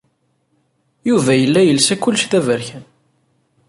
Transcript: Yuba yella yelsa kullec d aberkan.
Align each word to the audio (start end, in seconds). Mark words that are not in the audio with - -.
Yuba 1.09 1.31
yella 1.37 1.61
yelsa 1.63 1.95
kullec 2.01 2.23
d 2.31 2.33
aberkan. 2.39 2.83